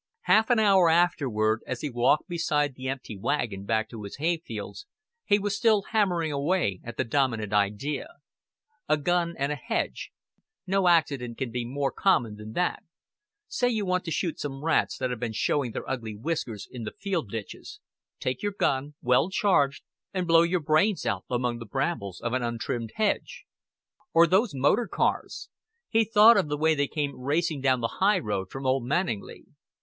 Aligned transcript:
Half 0.21 0.49
an 0.49 0.57
hour 0.57 0.89
afterward, 0.89 1.61
as 1.67 1.81
he 1.81 1.91
walked 1.91 2.27
beside 2.27 2.73
the 2.73 2.87
empty 2.87 3.15
wagon 3.15 3.65
back 3.65 3.87
to 3.89 4.01
his 4.01 4.15
hay 4.17 4.37
fields, 4.37 4.87
he 5.25 5.37
was 5.37 5.55
still 5.55 5.83
hammering 5.91 6.31
away 6.31 6.81
at 6.83 6.97
the 6.97 7.03
dominant 7.03 7.53
idea. 7.53 8.07
A 8.89 8.97
gun 8.97 9.35
and 9.37 9.51
a 9.51 9.55
hedge 9.55 10.09
no 10.65 10.87
accident 10.87 11.37
can 11.37 11.51
be 11.51 11.65
more 11.65 11.91
common 11.91 12.35
than 12.35 12.53
that. 12.53 12.81
Say 13.47 13.69
you 13.69 13.85
want 13.85 14.03
to 14.05 14.09
shoot 14.11 14.39
some 14.39 14.65
rats 14.65 14.97
that 14.97 15.11
have 15.11 15.19
been 15.19 15.33
showing 15.33 15.71
their 15.71 15.87
ugly 15.87 16.15
whiskers 16.15 16.67
in 16.71 16.81
the 16.81 16.95
field 16.99 17.29
ditches; 17.29 17.79
take 18.19 18.41
your 18.41 18.53
gun, 18.53 18.95
well 19.03 19.29
charged, 19.29 19.83
and 20.15 20.25
blow 20.27 20.41
your 20.41 20.61
brains 20.61 21.05
out 21.05 21.25
among 21.29 21.59
the 21.59 21.65
brambles 21.67 22.19
of 22.19 22.33
an 22.33 22.41
untrimmed 22.41 22.93
hedge. 22.95 23.45
Or 24.15 24.25
these 24.25 24.55
motor 24.55 24.87
cars! 24.87 25.49
He 25.89 26.05
thought 26.05 26.37
of 26.37 26.47
the 26.47 26.57
way 26.57 26.73
they 26.73 26.87
came 26.87 27.19
racing 27.21 27.61
down 27.61 27.81
the 27.81 27.97
highroad 28.01 28.49
from 28.49 28.65
Old 28.65 28.83
Manninglea. 28.87 29.45